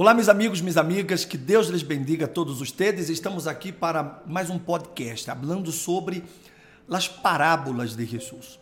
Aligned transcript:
Olá, 0.00 0.14
meus 0.14 0.28
amigos, 0.28 0.60
minhas 0.60 0.76
amigas, 0.76 1.24
que 1.24 1.36
Deus 1.36 1.66
lhes 1.66 1.82
bendiga 1.82 2.26
a 2.26 2.28
todos 2.28 2.60
vocês. 2.60 3.10
Estamos 3.10 3.48
aqui 3.48 3.72
para 3.72 4.22
mais 4.24 4.48
um 4.48 4.56
podcast, 4.56 5.26
falando 5.26 5.72
sobre 5.72 6.22
as 6.88 7.08
parábolas 7.08 7.96
de 7.96 8.06
Jesus. 8.06 8.60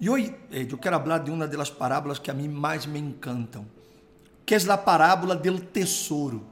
E 0.00 0.10
hoje 0.10 0.34
eh, 0.50 0.66
eu 0.68 0.76
quero 0.76 0.98
falar 0.98 1.18
de 1.18 1.30
uma 1.30 1.46
das 1.46 1.70
parábolas 1.70 2.18
que 2.18 2.28
a 2.28 2.34
mim 2.34 2.48
mais 2.48 2.86
me 2.86 2.98
encantam, 2.98 3.64
que 4.44 4.52
é 4.52 4.58
a 4.68 4.76
parábola 4.76 5.36
do 5.36 5.60
tesouro. 5.60 6.44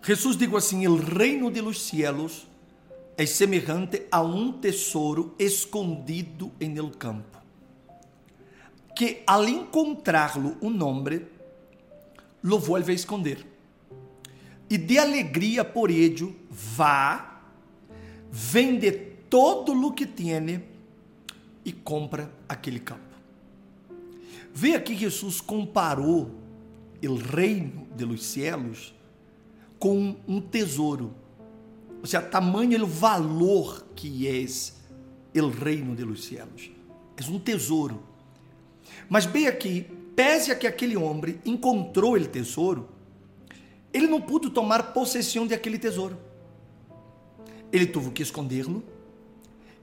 Jesus 0.00 0.36
digo 0.36 0.56
assim: 0.56 0.86
"O 0.86 0.94
reino 0.94 1.50
de 1.50 1.60
los 1.60 1.82
cielos 1.82 2.46
é 3.16 3.26
semelhante 3.26 4.06
a 4.12 4.22
um 4.22 4.52
tesouro 4.52 5.34
escondido 5.40 6.52
em 6.60 6.78
el 6.78 6.92
campo, 6.92 7.36
que 8.94 9.24
al 9.26 9.48
encontrarlo 9.48 10.56
um 10.62 10.84
homem 10.84 11.39
lo 12.42 12.58
vuelve 12.58 12.92
a 12.92 12.94
esconder. 12.94 13.46
E 14.68 14.78
de 14.78 14.98
alegria 14.98 15.64
por 15.64 15.90
ello 15.90 16.34
vá, 16.50 17.42
vende 18.30 18.92
todo 19.28 19.72
o 19.72 19.92
que 19.92 20.06
tiene 20.06 20.62
e 21.64 21.72
compra 21.72 22.32
aquele 22.48 22.80
campo. 22.80 23.10
Vê 24.52 24.74
aqui 24.74 24.96
Jesus 24.96 25.40
comparou 25.40 26.34
o 27.02 27.14
reino 27.14 27.86
de 27.96 28.04
los 28.04 28.24
cielos 28.24 28.94
com 29.78 30.16
um 30.26 30.40
tesouro. 30.40 31.14
Ou 32.00 32.06
seja, 32.06 32.22
tamanho 32.22 32.82
o 32.82 32.86
valor 32.86 33.86
que 33.94 34.26
é 34.26 35.42
o 35.42 35.48
reino 35.48 35.94
de 35.94 36.04
los 36.04 36.24
cielos. 36.24 36.70
É 37.16 37.24
um 37.30 37.38
tesouro. 37.38 38.02
Mas 39.08 39.26
bem 39.26 39.46
aqui, 39.46 39.86
pese 40.14 40.50
a 40.50 40.54
que 40.54 40.66
aquele 40.66 40.96
homem 40.96 41.40
encontrou 41.44 42.14
o 42.14 42.26
tesouro, 42.26 42.88
ele 43.92 44.06
não 44.06 44.20
pôde 44.20 44.50
tomar 44.50 44.92
possessão 44.92 45.46
de 45.46 45.54
aquele 45.54 45.78
tesouro. 45.78 46.18
Ele 47.72 47.86
teve 47.86 48.10
que 48.10 48.22
escondê-lo 48.22 48.82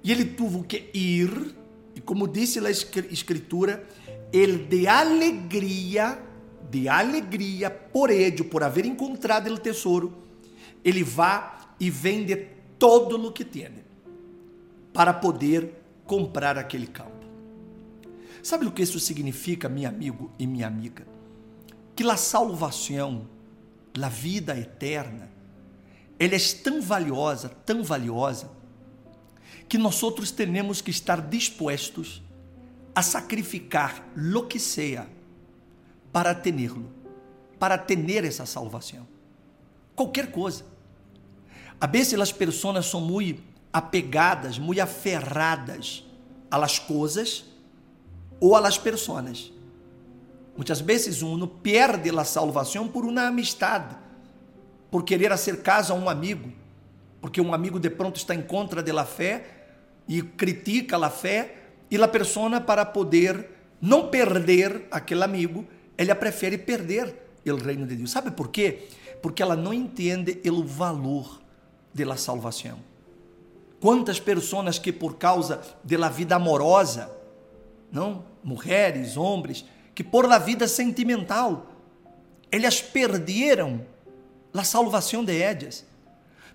e 0.03 0.11
ele 0.11 0.25
teve 0.25 0.63
que 0.63 0.89
ir, 0.93 1.55
e 1.95 2.01
como 2.01 2.27
disse 2.27 2.59
a 2.59 2.69
escritura, 2.69 3.87
ele 4.31 4.57
de 4.57 4.87
alegria, 4.87 6.19
de 6.69 6.87
alegria 6.87 7.69
por 7.69 8.09
ele, 8.09 8.43
por 8.43 8.63
haver 8.63 8.85
encontrado 8.85 9.51
o 9.51 9.57
tesouro, 9.57 10.13
ele 10.83 11.03
vá 11.03 11.73
e 11.79 11.89
vende 11.89 12.35
todo 12.77 13.15
o 13.27 13.31
que 13.31 13.43
tem 13.43 13.69
para 14.93 15.13
poder 15.13 15.73
comprar 16.05 16.57
aquele 16.57 16.87
campo. 16.87 17.16
Sabe 18.47 18.65
o 18.65 18.71
que 18.71 18.81
isso 18.81 18.97
significa, 18.97 19.67
meu 19.67 19.89
amigo 19.89 20.31
e 20.39 20.47
minha 20.47 20.67
amiga? 20.67 21.05
Que 21.93 22.09
a 22.09 22.15
salvação, 22.15 23.27
a 24.01 24.07
vida 24.07 24.57
eterna, 24.57 25.29
ela 26.17 26.33
é 26.33 26.39
tão 26.63 26.81
valiosa, 26.81 27.49
tão 27.49 27.83
valiosa, 27.83 28.49
que 29.67 29.77
nós 29.77 30.01
outros 30.01 30.31
temos 30.31 30.79
que 30.79 30.91
estar 30.91 31.19
dispostos 31.27 32.21
a 32.95 33.01
sacrificar 33.01 34.07
lo 34.15 34.47
que 34.47 34.59
seja 34.59 35.09
para 36.13 36.33
tê-lo, 36.33 36.89
para 37.59 37.77
ter 37.77 38.23
essa 38.23 38.45
salvação. 38.45 39.05
Qualquer 39.93 40.31
coisa. 40.31 40.65
A 41.81 41.85
vezes 41.85 42.17
as 42.17 42.31
pessoas 42.31 42.85
são 42.85 43.01
muito 43.01 43.43
apegadas, 43.73 44.57
muito 44.57 44.79
aferradas 44.79 46.05
las 46.49 46.79
coisas 46.79 47.56
ou 48.39 48.55
a 48.55 48.59
las 48.59 48.77
personas. 48.77 49.51
Muitas 50.55 50.81
vezes 50.81 51.21
uno 51.21 51.47
perde 51.47 52.09
a 52.09 52.23
salvação 52.23 52.87
por 52.87 53.05
uma 53.05 53.27
amistade, 53.27 53.95
por 54.89 55.03
querer 55.03 55.31
acercar 55.31 55.89
a 55.91 55.93
um 55.93 56.09
amigo, 56.09 56.51
porque 57.21 57.39
um 57.39 57.53
amigo 57.53 57.79
de 57.79 57.89
pronto 57.89 58.15
está 58.15 58.33
em 58.33 58.41
contra 58.41 58.81
da 58.81 59.05
fé 59.05 59.45
e 60.07 60.21
critica 60.21 60.97
a 60.97 61.09
fé 61.09 61.55
e 61.91 62.01
a 62.01 62.07
pessoa 62.07 62.59
para 62.59 62.85
poder 62.85 63.49
não 63.79 64.09
perder 64.09 64.87
aquele 64.89 65.23
amigo, 65.23 65.65
ela 65.97 66.15
prefere 66.15 66.57
perder 66.57 67.15
o 67.45 67.55
reino 67.55 67.85
de 67.85 67.95
Deus. 67.95 68.11
Sabe 68.11 68.31
por 68.31 68.49
quê? 68.49 68.87
Porque 69.21 69.41
ela 69.41 69.55
não 69.55 69.73
entende 69.73 70.41
o 70.49 70.63
valor 70.63 71.39
da 71.93 72.17
salvação. 72.17 72.79
Quantas 73.79 74.19
pessoas 74.19 74.79
que 74.79 74.91
por 74.91 75.17
causa 75.17 75.61
da 75.83 76.09
vida 76.09 76.35
amorosa 76.35 77.16
não, 77.91 78.25
mulheres, 78.43 79.17
homens, 79.17 79.65
que 79.95 80.03
por 80.03 80.27
la 80.27 80.37
vida 80.37 80.67
sentimental, 80.67 81.67
eles 82.51 82.81
perderam 82.81 83.85
a 84.53 84.63
salvação 84.63 85.23
de 85.23 85.39
ellas, 85.39 85.85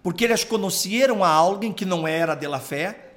porque 0.03 0.25
eles 0.25 0.45
conheceram 0.45 1.23
a 1.23 1.29
alguém 1.29 1.73
que 1.73 1.85
não 1.85 2.07
era 2.07 2.35
de 2.35 2.47
la 2.47 2.59
fé, 2.59 3.11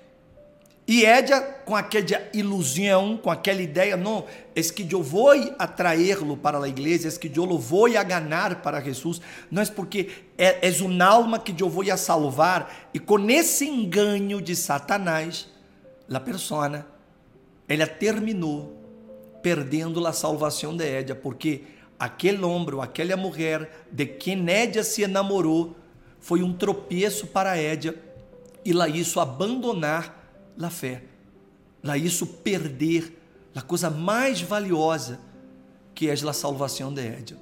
e 0.88 1.04
ella, 1.04 1.42
com 1.42 1.76
aquela 1.76 2.30
ilusão, 2.32 3.18
com 3.18 3.32
aquela 3.32 3.62
ideia, 3.62 3.98
não, 3.98 4.26
é 4.56 4.62
que 4.62 4.88
eu 4.92 5.02
vou 5.02 5.32
atraí-lo 5.58 6.38
para 6.38 6.60
a 6.60 6.68
igreja, 6.68 7.08
é 7.08 7.12
que 7.12 7.32
eu 7.36 7.44
lo 7.44 7.58
vou 7.58 7.88
a 7.88 8.04
ganhar 8.04 8.62
para 8.62 8.80
Jesus, 8.82 9.20
não 9.50 9.64
é 9.64 9.66
porque 9.66 10.10
é 10.38 10.60
uma 10.82 11.06
alma 11.06 11.40
que 11.40 11.60
eu 11.60 11.70
vou 11.70 11.92
a 11.92 11.98
salvar, 11.98 12.90
e 12.94 13.00
com 13.00 13.28
esse 13.30 13.68
engano 13.68 14.40
de 14.40 14.56
Satanás, 14.56 15.48
a 16.12 16.20
persona 16.20 16.95
ela 17.68 17.88
terminou 17.88 18.76
perdendo 19.42 20.06
a 20.06 20.14
salvação 20.14 20.76
de 20.76 20.84
Édia, 20.84 21.16
porque 21.16 21.64
aquele 22.00 22.44
homem, 22.44 22.80
aquela 22.82 23.16
mulher 23.16 23.86
de 23.92 24.06
quem 24.06 24.50
Édia 24.50 24.84
se 24.84 25.04
enamorou, 25.04 25.76
foi 26.20 26.42
um 26.42 26.54
tropeço 26.54 27.28
para 27.28 27.58
Édia 27.58 27.96
e 28.64 28.74
lá 28.74 28.88
isso 28.88 29.20
abandonar 29.20 30.24
a 30.60 30.70
fé, 30.70 31.04
lá 31.84 31.98
isso 31.98 32.26
perder 32.26 33.16
a 33.56 33.62
coisa 33.62 33.90
mais 33.90 34.42
valiosa 34.42 35.20
que 35.94 36.10
é 36.10 36.14
a 36.14 36.34
salvação 36.34 36.94
de 36.94 37.02
Édia. 37.02 37.38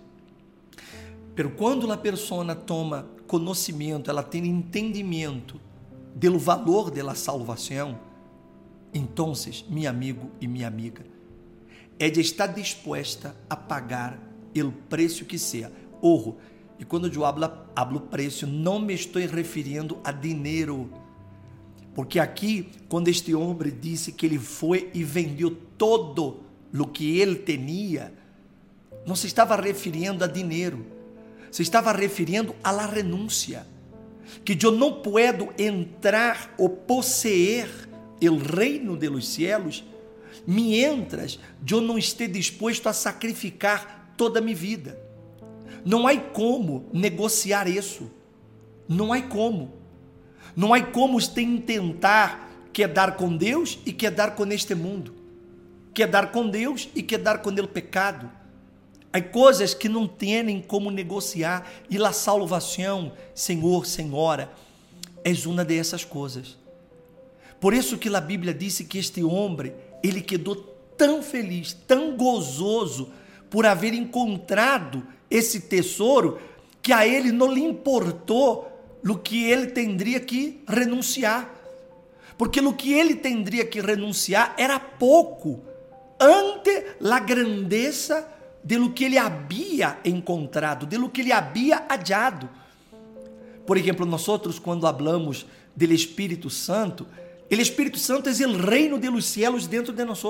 Pero 1.35 1.51
quando 1.51 1.91
a 1.91 1.97
pessoa 1.97 2.53
toma 2.53 3.07
conhecimento, 3.25 4.11
ela 4.11 4.21
tem 4.21 4.45
entendimento 4.45 5.59
do 6.13 6.37
valor 6.37 6.91
da 6.91 7.15
salvação, 7.15 7.97
então, 8.93 9.33
meu 9.69 9.89
amigo 9.89 10.29
e 10.39 10.47
minha 10.47 10.67
amiga, 10.67 11.03
é 11.99 12.09
de 12.09 12.21
estar 12.21 12.47
disposta 12.47 13.35
a 13.49 13.55
pagar 13.55 14.19
o 14.55 14.71
preço 14.71 15.25
que 15.25 15.39
seja. 15.39 15.71
Ojo, 16.01 16.35
e 16.79 16.85
quando 16.85 17.07
eu 17.07 17.25
hablo, 17.25 17.49
hablo 17.75 18.01
preço, 18.01 18.45
não 18.45 18.79
me 18.79 18.93
estou 18.93 19.21
referindo 19.21 19.97
a 20.03 20.11
dinheiro. 20.11 20.89
Porque 21.95 22.19
aqui, 22.19 22.69
quando 22.89 23.07
este 23.07 23.33
homem 23.33 23.71
disse 23.79 24.11
que 24.11 24.25
ele 24.25 24.39
foi 24.39 24.89
e 24.93 25.03
vendeu 25.03 25.55
todo 25.77 26.43
o 26.73 26.87
que 26.87 27.19
ele 27.19 27.35
tinha, 27.35 28.11
não 29.05 29.15
se 29.15 29.27
estava 29.27 29.55
referindo 29.55 30.23
a 30.23 30.27
dinheiro, 30.27 30.85
se 31.51 31.61
estava 31.61 31.91
referindo 31.91 32.55
la 32.63 32.85
renúncia. 32.85 33.65
Que 34.43 34.57
eu 34.65 34.71
não 34.71 35.01
puedo 35.01 35.49
entrar 35.57 36.53
ou 36.57 36.69
possuir 36.69 37.67
el 38.21 38.39
reino 38.39 38.95
de 38.95 39.09
los 39.09 39.27
cielos, 39.27 39.83
mientras 40.45 41.39
eu 41.69 41.81
não 41.81 41.97
esteja 41.97 42.31
disposto 42.31 42.87
a 42.87 42.93
sacrificar 42.93 44.13
toda 44.17 44.39
a 44.39 44.41
minha 44.41 44.55
vida. 44.55 44.99
Não 45.85 46.07
há 46.07 46.15
como 46.17 46.89
negociar 46.93 47.67
isso. 47.67 48.09
Não 48.87 49.11
há 49.11 49.21
como. 49.21 49.73
Não 50.55 50.73
há 50.73 50.81
como 50.81 51.19
tentar 51.27 52.67
quedar 52.71 53.15
com 53.15 53.35
Deus 53.35 53.79
e 53.85 53.91
quedar 53.91 54.35
com 54.35 54.45
este 54.47 54.75
mundo. 54.75 55.13
Quedar 55.93 56.31
com 56.31 56.49
Deus 56.49 56.89
e 56.95 57.03
quedar 57.03 57.39
com 57.39 57.49
o 57.49 57.67
pecado. 57.67 58.29
Há 59.11 59.21
coisas 59.21 59.73
que 59.73 59.87
não 59.87 60.07
têm 60.07 60.61
como 60.61 60.89
negociar 60.89 61.71
e 61.89 62.03
a 62.03 62.11
salvação, 62.11 63.13
Senhor, 63.35 63.85
Senhora, 63.85 64.51
é 65.23 65.31
uma 65.47 65.63
dessas 65.63 66.03
coisas. 66.03 66.57
Por 67.63 67.73
isso 67.73 67.97
que 67.97 68.13
a 68.13 68.19
Bíblia 68.19 68.53
disse 68.53 68.83
que 68.83 68.97
este 68.97 69.23
homem, 69.23 69.73
ele 70.03 70.19
quedou 70.19 70.53
tão 70.97 71.23
feliz, 71.23 71.71
tão 71.71 72.17
gozoso 72.17 73.13
por 73.49 73.65
haver 73.65 73.93
encontrado 73.93 75.07
esse 75.31 75.61
tesouro, 75.61 76.41
que 76.81 76.91
a 76.91 77.07
ele 77.07 77.31
não 77.31 77.49
lhe 77.49 77.61
importou 77.61 78.69
o 79.07 79.15
que 79.15 79.45
ele 79.45 79.67
teria 79.67 80.19
que 80.19 80.61
renunciar. 80.67 81.49
Porque 82.37 82.59
o 82.59 82.73
que 82.73 82.91
ele 82.91 83.15
teria 83.15 83.65
que 83.65 83.79
renunciar 83.79 84.53
era 84.57 84.77
pouco 84.77 85.63
ante 86.19 86.97
a 87.01 87.19
grandeza 87.19 88.27
de 88.61 88.77
lo 88.77 88.91
que 88.91 89.05
ele 89.05 89.17
havia 89.17 89.99
encontrado, 90.03 90.85
de 90.85 90.97
lo 90.97 91.09
que 91.09 91.21
ele 91.21 91.31
havia 91.31 91.85
hallado. 91.87 92.49
Por 93.65 93.77
exemplo, 93.77 94.05
nós 94.05 94.27
outros 94.27 94.59
quando 94.59 94.81
falamos 94.81 95.45
do 95.73 95.85
Espírito 95.85 96.49
Santo, 96.49 97.07
o 97.51 97.61
Espírito 97.61 97.99
Santo 97.99 98.29
é 98.29 98.47
o 98.47 98.57
reino 98.57 98.99
de 98.99 99.09
los 99.09 99.25
cielos 99.25 99.67
dentro 99.67 99.93
de 99.93 100.03
nós. 100.03 100.23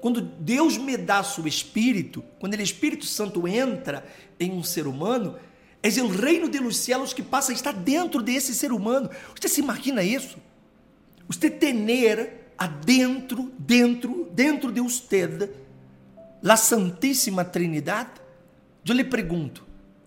Quando 0.00 0.20
Deus 0.20 0.76
me 0.76 0.96
dá 0.96 1.22
seu 1.22 1.46
Espírito, 1.46 2.22
quando 2.38 2.54
o 2.54 2.62
Espírito 2.62 3.04
Santo 3.04 3.46
entra 3.46 4.06
em 4.38 4.52
um 4.52 4.62
ser 4.62 4.86
humano, 4.86 5.36
é 5.82 5.88
o 6.02 6.08
reino 6.08 6.48
dos 6.48 6.76
céus 6.76 7.12
que 7.12 7.22
passa 7.22 7.52
a 7.52 7.54
estar 7.54 7.72
dentro 7.72 8.22
desse 8.22 8.54
ser 8.54 8.72
humano. 8.72 9.10
Você 9.38 9.48
se 9.48 9.60
imagina 9.60 10.02
isso? 10.02 10.38
Você 11.28 11.50
ter 11.50 11.72
adentro, 12.56 13.52
dentro, 13.58 14.28
dentro 14.32 14.72
de 14.72 14.80
você, 14.80 15.52
a 16.42 16.56
Santíssima 16.56 17.44
Trinidade? 17.44 18.20
Eu 18.86 18.94
lhe 18.94 19.04
pergunto, 19.04 19.66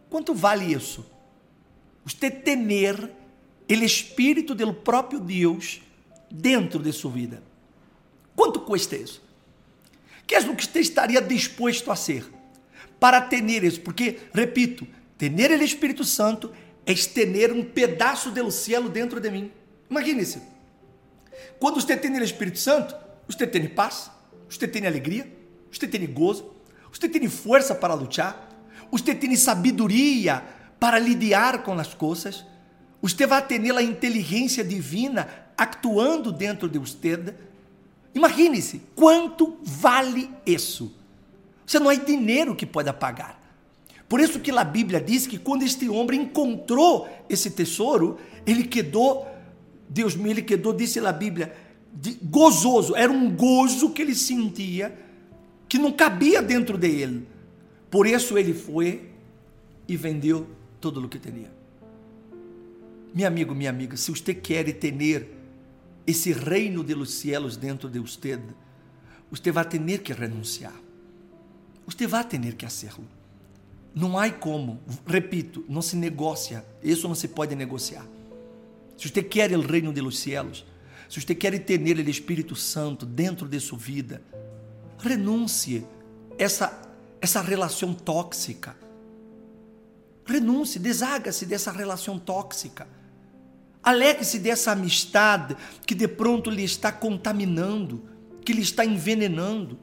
quanto 0.10 0.34
vale 0.34 0.74
isso? 0.74 1.06
Você 2.04 2.32
ter 2.32 2.56
o 3.80 3.84
Espírito 3.84 4.56
do 4.56 4.74
próprio 4.74 5.20
Deus 5.20 5.82
dentro 6.30 6.82
de 6.82 6.92
sua 6.92 7.12
vida. 7.12 7.44
Quanto 8.36 8.60
custa 8.62 8.96
isso? 8.96 9.22
Que 10.26 10.36
é 10.36 10.40
o 10.40 10.56
que 10.56 10.66
você 10.66 10.80
estaria 10.80 11.22
disposto 11.22 11.92
a 11.92 11.96
ser 11.96 12.26
para 13.00 13.22
ter 13.22 13.44
isso? 13.64 13.82
Porque, 13.82 14.20
repito, 14.34 14.88
ter 15.18 15.32
o 15.32 15.64
Espírito 15.64 16.04
Santo 16.04 16.52
é 16.86 16.94
ter 16.94 17.52
um 17.52 17.64
pedaço 17.64 18.32
do 18.32 18.52
céu 18.52 18.90
dentro 18.90 19.20
de 19.20 19.30
mim. 19.30 19.52
Imagine 19.90 20.22
isso. 20.22 20.42
Quando 21.60 21.80
você 21.80 21.96
tem 21.96 22.12
o 22.12 22.24
Espírito 22.24 22.58
Santo, 22.58 22.96
você 23.28 23.46
tem 23.46 23.68
paz, 23.68 24.10
você 24.50 24.68
tem 24.68 24.88
alegria, 24.88 25.32
você 25.72 25.88
tem 25.88 26.06
gozo, 26.12 26.52
você 26.92 27.08
tem 27.08 27.28
força 27.30 27.76
para 27.76 27.94
lutar, 27.94 28.50
você 28.92 29.14
tem 29.14 29.36
sabedoria 29.36 30.44
para 30.80 30.98
lidiar 30.98 31.64
com 31.64 31.74
as 31.74 31.94
coisas, 31.94 32.44
você 33.02 33.26
vai 33.26 33.46
ter 33.46 33.60
a 33.76 33.82
inteligência 33.82 34.64
divina 34.64 35.28
actuando 35.58 36.32
dentro 36.32 36.70
de 36.70 36.78
você. 36.78 37.34
Imagine-se 38.14 38.82
quanto 38.96 39.58
vale 39.64 40.30
isso. 40.46 40.94
Você 41.66 41.80
não 41.80 41.90
há 41.90 41.96
dinheiro 41.96 42.56
que 42.56 42.66
pode 42.66 42.92
pagar. 42.94 43.40
Por 44.08 44.20
isso 44.20 44.40
que 44.40 44.52
a 44.52 44.64
Bíblia 44.64 45.00
diz 45.00 45.26
que 45.26 45.38
quando 45.38 45.64
este 45.64 45.88
homem 45.88 46.24
encontrou 46.24 47.08
esse 47.30 47.50
tesouro, 47.50 48.20
ele 48.46 48.66
quedou, 48.66 49.26
Deus 49.88 50.16
me, 50.16 50.30
ele 50.30 50.42
quedou, 50.42 50.74
disse 50.74 51.00
a 51.00 51.12
Bíblia, 51.14 51.56
gozoso. 52.24 52.96
Era 52.96 53.12
um 53.12 53.34
gozo 53.34 53.92
que 53.92 54.02
ele 54.02 54.14
sentia 54.14 54.94
que 55.70 55.78
não 55.78 55.92
cabia 55.94 56.42
dentro 56.42 56.78
dele. 56.78 57.26
Por 57.90 58.06
isso 58.06 58.38
ele 58.38 58.54
foi 58.54 59.10
e 59.88 59.96
vendeu 59.96 60.46
tudo 60.82 61.06
o 61.06 61.08
que 61.08 61.18
tinha. 61.18 61.61
Meu 63.14 63.28
amigo, 63.28 63.54
minha 63.54 63.70
amiga, 63.70 63.98
se 63.98 64.10
você 64.12 64.34
quer 64.34 64.72
ter 64.74 65.30
esse 66.08 66.32
reino 66.32 66.84
de 66.84 66.94
los 66.94 67.14
cielos 67.14 67.58
dentro 67.58 67.90
de 67.90 68.00
você, 68.00 68.40
você 69.30 69.52
vai 69.52 69.66
ter 69.66 70.00
que 70.00 70.14
renunciar. 70.14 70.74
Você 71.86 72.08
vai 72.08 72.24
ter 72.24 72.40
que 72.56 72.66
fazê-lo. 72.66 73.08
Não 73.94 74.18
há 74.18 74.30
como, 74.30 74.80
repito, 75.06 75.66
não 75.68 75.82
se 75.82 75.96
negocia. 75.96 76.66
Isso 76.82 77.08
não 77.08 77.16
se 77.16 77.28
pode 77.28 77.56
negociar. 77.56 78.06
Se 78.98 79.10
você 79.10 79.22
quer 79.22 79.52
o 79.52 79.62
reino 79.62 79.92
de 79.92 80.00
los 80.00 80.20
cielos, 80.20 80.66
se 81.10 81.20
você 81.20 81.36
quer 81.36 81.58
ter 81.60 81.80
o 81.82 82.10
Espírito 82.10 82.56
Santo 82.56 83.06
dentro 83.06 83.48
de 83.48 83.60
sua 83.60 83.78
vida, 83.78 84.22
renuncie 85.00 85.86
essa 86.38 86.90
essa 87.22 87.40
relação 87.40 87.94
tóxica. 87.94 88.76
Renuncie, 90.26 90.80
desaga-se 90.80 91.46
dessa 91.46 91.72
relação 91.72 92.18
tóxica. 92.18 92.88
Alegre-se 93.84 94.40
dessa 94.40 94.72
amistade 94.72 95.56
que 95.86 95.96
de 95.96 96.08
pronto 96.08 96.50
lhe 96.50 96.64
está 96.64 96.92
contaminando, 96.92 98.04
que 98.46 98.54
lhe 98.54 98.62
está 98.62 98.86
envenenando. 98.86 99.80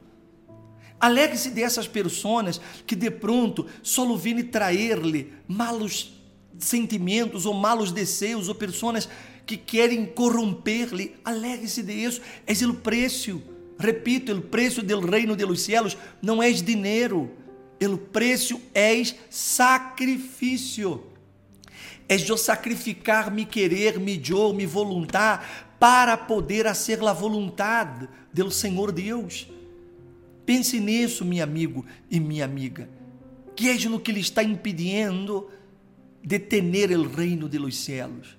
Alegre-se 1.00 1.50
dessas 1.50 1.86
pessoas 1.86 2.60
que 2.86 2.96
de 2.96 3.10
pronto 3.10 3.66
só 3.82 4.14
vêm 4.16 4.42
trazer-lhe 4.42 5.32
malos 5.46 6.12
sentimentos 6.58 7.46
ou 7.46 7.54
malos 7.54 7.92
desejos 7.92 8.48
ou 8.48 8.54
pessoas 8.54 9.08
que 9.46 9.56
querem 9.56 10.06
corromper-lhe. 10.06 11.16
Alegre-se 11.24 11.82
disso. 11.82 12.20
É 12.46 12.52
o 12.66 12.74
preço 12.74 13.40
Repito, 13.78 14.32
o 14.32 14.42
preço 14.42 14.82
do 14.82 15.00
reino 15.00 15.36
de 15.36 15.44
los 15.44 15.60
cielos 15.60 15.96
não 16.20 16.42
é 16.42 16.50
dinheiro, 16.50 17.30
o 17.80 17.96
preço 17.96 18.60
é 18.74 19.00
sacrifício. 19.30 21.04
É 22.08 22.16
eu 22.16 22.38
sacrificar 22.38 23.30
me 23.30 23.44
querer, 23.44 23.98
me 23.98 24.20
eu, 24.26 24.52
me 24.52 24.64
voluntar 24.64 25.76
para 25.78 26.16
poder 26.16 26.64
fazer 26.64 27.02
a 27.04 27.12
vontade 27.12 28.08
do 28.32 28.50
Senhor 28.50 28.90
Deus. 28.90 29.46
Pense 30.46 30.80
nisso, 30.80 31.24
meu 31.24 31.44
amigo 31.44 31.84
e 32.10 32.18
minha 32.18 32.44
amiga. 32.44 32.88
Que 33.54 33.68
é 33.68 33.88
no 33.88 34.00
que 34.00 34.10
lhe 34.10 34.20
está 34.20 34.42
impedindo 34.42 35.50
de 36.24 36.38
ter 36.38 36.62
o 36.96 37.08
reino 37.08 37.48
de 37.48 37.58
los 37.58 37.76
cielos. 37.76 38.38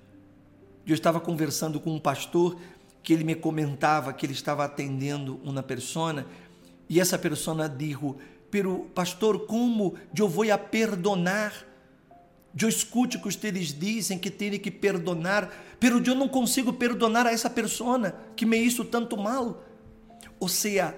Eu 0.86 0.94
estava 0.94 1.20
conversando 1.20 1.78
com 1.78 1.94
um 1.94 2.00
pastor 2.00 2.58
que 3.02 3.12
ele 3.12 3.24
me 3.24 3.34
comentava 3.34 4.12
que 4.12 4.26
ele 4.26 4.32
estava 4.32 4.64
atendendo 4.64 5.40
uma 5.44 5.62
persona 5.62 6.26
e 6.88 6.98
essa 7.00 7.16
persona 7.16 7.68
dijo, 7.68 8.16
pero 8.50 8.90
pastor, 8.94 9.46
como 9.46 9.94
eu 10.16 10.28
vou 10.28 10.50
a 10.50 10.58
perdonar? 10.58 11.69
Eu 12.58 12.68
escute 12.68 13.18
que 13.18 13.24
vocês 13.24 13.72
dizem 13.72 14.18
que 14.18 14.30
tem 14.30 14.58
que 14.58 14.70
perdonar, 14.70 15.52
pero 15.78 16.02
eu 16.04 16.14
não 16.14 16.28
consigo 16.28 16.72
perdonar 16.72 17.26
a 17.26 17.32
essa 17.32 17.48
persona 17.48 18.14
que 18.34 18.44
me 18.44 18.58
hizo 18.58 18.84
tanto 18.84 19.16
mal. 19.16 19.64
Ou 20.38 20.48
seja, 20.48 20.94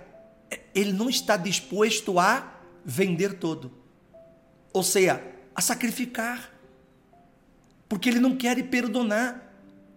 ele 0.75 0.93
não 0.93 1.11
está 1.11 1.37
disposto 1.37 2.19
a 2.19 2.61
vender 2.85 3.35
todo. 3.35 3.71
Ou 4.73 4.83
seja, 4.83 5.23
a 5.55 5.61
sacrificar. 5.61 6.51
Porque 7.89 8.09
ele 8.09 8.21
não 8.21 8.35
quer 8.35 8.63
perdonar. 8.69 9.53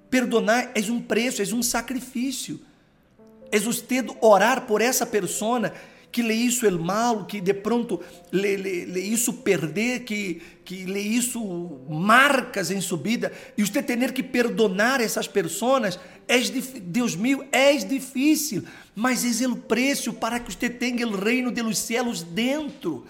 Perdonar 0.10 0.72
é 0.76 0.92
um 0.92 1.02
preço, 1.02 1.42
é 1.42 1.56
um 1.56 1.64
sacrifício. 1.64 2.60
É 3.50 3.60
você 3.60 3.86
orar 4.22 4.66
por 4.66 4.82
essa 4.82 5.06
persona 5.06 5.74
que 6.16 6.22
lhe 6.22 6.34
isso 6.34 6.66
el 6.66 6.80
mal, 6.80 7.28
que 7.28 7.42
de 7.42 7.54
pronto 7.54 8.00
lhe, 8.32 8.56
lhe 8.56 9.02
isso 9.02 9.34
perder, 9.34 10.06
que, 10.06 10.42
que 10.64 10.86
lhe 10.86 11.02
isso 11.02 11.44
marcas 11.90 12.72
em 12.72 12.80
sua 12.80 12.98
vida, 12.98 13.34
e 13.58 13.62
você 13.62 13.84
ter 13.84 14.14
que 14.14 14.24
perdonar 14.24 15.02
essas 15.02 15.28
pessoas, 15.28 16.00
é, 16.26 16.40
Deus 16.82 17.18
meu, 17.18 17.46
é 17.52 17.76
difícil, 17.76 18.64
mas 18.96 19.42
é 19.42 19.46
o 19.46 19.58
preço 19.58 20.14
para 20.14 20.40
que 20.40 20.54
você 20.54 20.70
tenha 20.70 21.06
o 21.06 21.18
reino 21.18 21.52
dos 21.52 21.80
céus 21.80 22.24
dentro. 22.24 23.06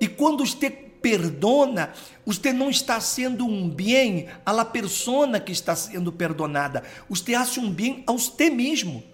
E 0.00 0.08
quando 0.08 0.44
você 0.44 0.68
perdona, 0.68 1.92
você 2.26 2.52
não 2.52 2.70
está 2.70 3.00
sendo 3.00 3.46
um 3.46 3.70
bem 3.70 4.26
a 4.44 4.50
la 4.50 4.64
persona 4.64 5.38
que 5.38 5.52
está 5.52 5.76
sendo 5.76 6.10
perdonada. 6.10 6.82
Você 7.08 7.36
hace 7.36 7.60
um 7.60 7.70
bem 7.70 8.02
a 8.04 8.10
você 8.10 8.50
mesmo. 8.50 9.04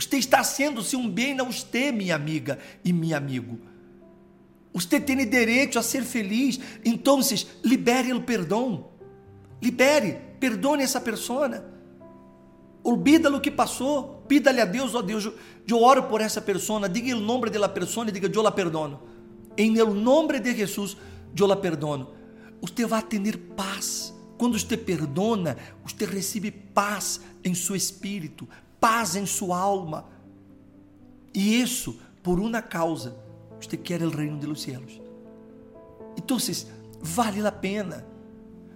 Você 0.00 0.16
está 0.16 0.42
sendo-se 0.42 0.96
um 0.96 1.08
bem 1.08 1.38
a 1.38 1.44
você, 1.44 1.92
minha 1.92 2.14
amiga 2.14 2.58
e 2.82 2.92
meu 2.92 3.16
amigo. 3.16 3.58
Você 4.72 4.98
tem 4.98 5.16
direito 5.28 5.78
a 5.78 5.82
ser 5.82 6.02
feliz. 6.02 6.58
Então, 6.84 7.20
libere 7.62 8.12
o 8.14 8.22
perdão. 8.22 8.88
Libere, 9.60 10.18
perdone 10.38 10.82
essa 10.82 11.00
pessoa. 11.00 11.64
Olvida 12.82 13.28
o 13.30 13.40
que 13.40 13.50
passou. 13.50 14.24
Pida-lhe 14.26 14.60
a 14.60 14.64
Deus, 14.64 14.94
ó 14.94 15.00
oh 15.00 15.02
Deus, 15.02 15.28
eu 15.68 15.82
oro 15.82 16.04
por 16.04 16.20
essa 16.20 16.40
pessoa. 16.40 16.88
Diga 16.88 17.14
o 17.14 17.20
nome 17.20 17.50
da 17.50 17.68
pessoa 17.68 18.08
e 18.08 18.12
diga, 18.12 18.30
eu 18.32 18.42
la 18.42 18.52
perdono. 18.52 19.02
Em 19.56 19.70
nome 19.72 20.40
de 20.40 20.56
Jesus, 20.56 20.96
eu 21.38 21.46
la 21.46 21.56
perdono. 21.56 22.14
Você 22.62 22.86
vai 22.86 23.02
ter 23.02 23.36
paz. 23.36 24.14
Quando 24.38 24.58
você 24.58 24.76
perdona, 24.76 25.58
você 25.84 26.06
recebe 26.06 26.50
paz 26.50 27.20
em 27.44 27.54
seu 27.54 27.76
espírito, 27.76 28.48
paz 28.80 29.14
em 29.14 29.26
sua 29.26 29.58
alma. 29.58 30.06
E 31.34 31.60
isso 31.60 32.00
por 32.22 32.40
uma 32.40 32.62
causa. 32.62 33.16
Você 33.60 33.76
quer 33.76 34.02
o 34.02 34.10
reino 34.10 34.38
dos 34.38 34.62
céus. 34.62 35.00
Então, 36.16 36.38
vale 37.00 37.46
a 37.46 37.52
pena. 37.52 38.06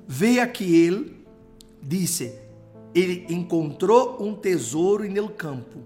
Veja 0.06 0.46
que 0.46 0.64
ele 0.64 1.24
disse, 1.82 2.38
ele 2.94 3.26
encontrou 3.28 4.22
um 4.22 4.34
tesouro 4.34 5.10
no 5.10 5.28
campo 5.30 5.80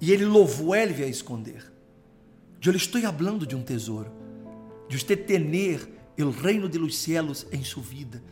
e 0.00 0.12
ele 0.12 0.24
louvou 0.24 0.74
ele 0.74 1.02
a 1.02 1.06
esconder. 1.06 1.72
Eu 2.64 2.74
estou 2.74 3.00
falando 3.00 3.46
de 3.46 3.54
um 3.54 3.62
tesouro, 3.62 4.10
de 4.88 4.98
você 4.98 5.16
ter 5.16 5.40
o 6.18 6.30
reino 6.30 6.68
de 6.68 6.78
los 6.78 6.96
cielos 6.96 7.46
em 7.52 7.62
sua 7.62 7.82
vida, 7.82 8.22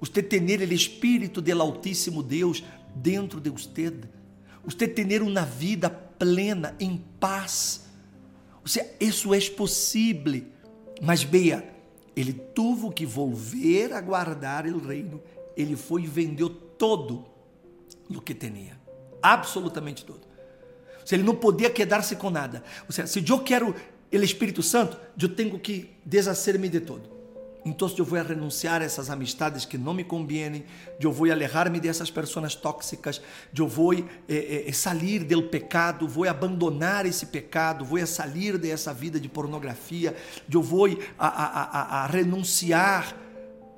você 0.00 0.22
ter 0.22 0.40
o 0.40 0.72
Espírito 0.72 1.40
do 1.40 1.62
Altíssimo 1.62 2.22
Deus 2.22 2.62
dentro 2.94 3.40
de 3.40 3.50
você, 3.50 3.92
você 4.64 4.86
ter 4.86 5.22
uma 5.22 5.44
vida 5.44 5.90
plena, 5.90 6.74
em 6.78 7.04
paz. 7.18 7.86
Seja, 8.64 8.88
isso 9.00 9.34
é 9.34 9.40
possível, 9.50 10.42
mas 11.00 11.22
veja, 11.22 11.64
ele 12.14 12.32
teve 12.32 12.90
que 12.94 13.04
volver 13.04 13.92
a 13.92 14.00
guardar 14.00 14.66
o 14.66 14.78
reino, 14.78 15.20
ele 15.56 15.76
foi 15.76 16.02
e 16.02 16.06
vendeu 16.06 16.48
todo 16.48 17.26
o 18.08 18.20
que 18.20 18.34
tinha, 18.34 18.80
absolutamente 19.20 20.04
todo. 20.04 20.20
Se 21.04 21.16
ele 21.16 21.24
não 21.24 21.34
podia 21.34 21.68
quedar-se 21.68 22.14
com 22.14 22.30
nada. 22.30 22.62
Ou 22.86 22.92
seja, 22.92 23.08
se 23.08 23.24
eu 23.28 23.40
quero 23.40 23.74
o 24.12 24.16
Espírito 24.16 24.62
Santo, 24.62 24.96
eu 25.20 25.28
tenho 25.28 25.58
que 25.58 25.90
deshacer-me 26.04 26.68
de 26.68 26.80
todo. 26.80 27.10
Então 27.64 27.88
eu 27.96 28.04
vou 28.04 28.20
renunciar 28.20 28.82
a 28.82 28.84
essas 28.84 29.08
amistades 29.08 29.64
que 29.64 29.78
não 29.78 29.94
me 29.94 30.02
convêm, 30.02 30.64
eu 31.00 31.12
vou 31.12 31.30
alejar-me 31.30 31.78
dessas 31.78 32.10
pessoas 32.10 32.56
tóxicas, 32.56 33.22
eu 33.56 33.68
vou 33.68 33.94
eh, 33.94 34.64
eh, 34.66 34.72
sair 34.72 35.20
do 35.20 35.44
pecado, 35.44 36.08
vou 36.08 36.28
abandonar 36.28 37.06
esse 37.06 37.26
pecado, 37.26 37.84
vou 37.84 38.04
sair 38.04 38.58
dessa 38.58 38.92
vida 38.92 39.20
de 39.20 39.28
pornografia, 39.28 40.16
eu 40.52 40.60
vou 40.60 40.86
a, 41.16 41.28
a, 41.28 41.62
a, 41.62 42.04
a 42.04 42.06
renunciar 42.08 43.16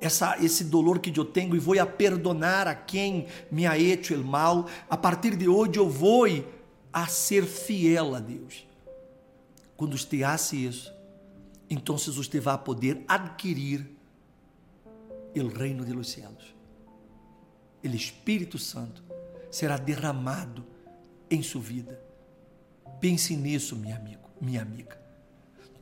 essa, 0.01 0.35
esse 0.43 0.63
dolor 0.63 0.97
que 0.99 1.17
eu 1.17 1.25
tenho 1.25 1.55
e 1.55 1.59
vou 1.59 1.79
a 1.79 1.85
perdonar 1.85 2.67
a 2.67 2.73
quem 2.73 3.27
me 3.51 3.67
ha 3.67 3.77
hecho 3.77 4.15
o 4.15 4.23
mal. 4.23 4.67
A 4.89 4.97
partir 4.97 5.35
de 5.35 5.47
hoje 5.47 5.77
eu 5.77 5.89
vou 5.89 6.25
a 6.91 7.07
ser 7.07 7.45
fiel 7.45 8.15
a 8.15 8.19
Deus. 8.19 8.65
Quando 9.77 9.97
você 9.97 10.23
hace 10.23 10.65
isso, 10.65 10.94
então 11.69 11.97
você 11.97 12.39
vai 12.39 12.57
poder 12.57 13.03
adquirir 13.07 13.89
o 15.35 15.47
reino 15.47 15.83
de 15.83 15.93
los 15.93 16.11
cielos. 16.11 16.55
Espírito 17.83 18.57
Santo 18.57 19.03
será 19.51 19.77
derramado 19.77 20.65
em 21.29 21.41
sua 21.43 21.61
vida. 21.61 22.01
Pense 22.99 23.35
nisso, 23.35 23.75
meu 23.75 23.95
amigo, 23.95 24.29
minha 24.41 24.61
amiga. 24.61 24.99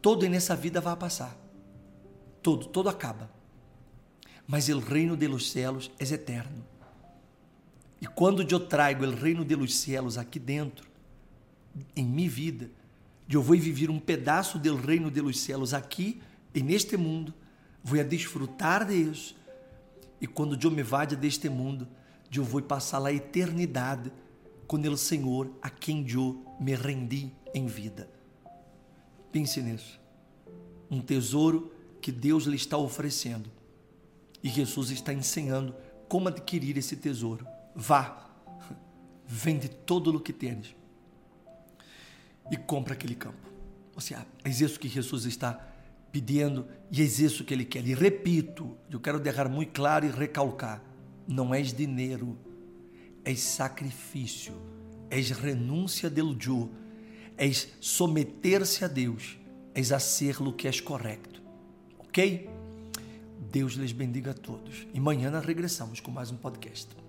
Todo 0.02 0.28
nessa 0.28 0.56
vida 0.56 0.82
vai 0.82 0.96
passar. 0.96 1.38
Todo, 2.42 2.66
todo 2.66 2.90
acaba. 2.90 3.32
Mas 4.46 4.68
o 4.68 4.80
reino 4.80 5.16
de 5.16 5.28
los 5.28 5.50
cielos 5.52 5.92
é 5.98 6.04
eterno. 6.04 6.66
E 8.02 8.06
quando 8.06 8.42
eu 8.42 8.60
trago 8.60 9.06
o 9.06 9.16
reino 9.16 9.46
de 9.46 9.56
los 9.56 9.78
cielos 9.78 10.18
aqui 10.18 10.38
dentro, 10.38 10.86
em 11.96 12.06
minha 12.06 12.30
vida, 12.30 12.70
eu 13.30 13.42
vou 13.42 13.58
viver 13.58 13.90
um 13.90 14.00
pedaço 14.00 14.60
do 14.60 14.76
reino 14.76 15.10
de 15.10 15.22
los 15.22 15.40
cielos 15.40 15.74
aqui 15.74 16.22
e 16.54 16.62
neste 16.62 16.98
mundo, 16.98 17.34
vou 17.84 18.00
a 18.00 18.04
desfrutar 18.04 18.86
de. 18.86 19.36
E 20.20 20.28
quando 20.28 20.58
eu 20.62 20.72
me 20.72 20.84
vá 20.84 21.06
deste 21.06 21.50
mundo, 21.50 21.88
eu 22.34 22.44
vou 22.44 22.62
passar 22.62 23.04
a 23.06 23.14
eternidade 23.14 24.12
com 24.68 24.78
o 24.78 24.98
Senhor 24.98 25.52
a 25.62 25.70
quem 25.70 26.06
eu 26.10 26.44
me 26.60 26.76
rendi 26.76 27.32
em 27.54 27.66
vida. 27.66 28.10
Pense 29.32 29.62
nisso. 29.62 30.00
Um 30.90 31.02
tesouro 31.02 31.72
que 32.02 32.12
Deus 32.12 32.44
lhe 32.44 32.56
está 32.56 32.78
oferecendo. 32.78 33.50
E 34.44 34.50
Jesus 34.50 34.92
está 34.92 35.14
ensinando 35.14 35.76
como 36.08 36.28
adquirir 36.28 36.78
esse 36.78 36.96
tesouro. 36.96 37.48
Vá, 37.76 38.30
vende 39.26 39.70
todo 39.70 40.16
o 40.16 40.20
que 40.20 40.34
tens 40.34 40.76
e 42.52 42.58
compra 42.58 42.94
aquele 42.94 43.16
campo. 43.16 43.50
Ou 43.96 44.02
seja, 44.02 44.26
é 44.44 44.50
isso 44.50 44.80
que 44.80 44.88
Jesus 44.88 45.26
está 45.26 45.54
pedindo 46.12 46.68
e 46.92 47.02
é 47.02 47.04
isso 47.04 47.44
que 47.44 47.54
ele 47.54 47.66
quer. 47.66 47.86
E 47.88 47.94
repito, 47.94 48.78
eu 48.90 49.00
quero 49.00 49.20
deixar 49.20 49.50
muito 49.50 49.72
claro 49.72 50.06
e 50.06 50.10
recalcar: 50.10 50.82
não 51.28 51.54
é 51.54 51.62
dinheiro, 51.62 52.38
é 53.24 53.36
sacrifício, 53.36 54.54
é 55.10 55.20
renúncia 55.20 56.10
del 56.10 56.36
eu, 56.48 56.70
é 57.38 57.52
someter-se 57.80 58.84
a 58.84 58.88
Deus, 58.88 59.38
é 59.74 59.84
fazer 59.84 60.42
o 60.42 60.54
que 60.54 60.68
é 60.68 60.82
correto. 60.82 61.42
Ok? 62.00 62.50
Deus 63.52 63.74
lhes 63.74 63.92
bendiga 63.92 64.32
a 64.32 64.34
todos. 64.34 64.88
E 64.94 64.98
amanhã 64.98 65.30
nós 65.30 65.46
regressamos 65.46 66.00
com 66.00 66.12
mais 66.12 66.32
um 66.32 66.38
podcast. 66.38 67.03